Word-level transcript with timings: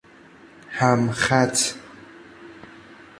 همخط 0.77 1.77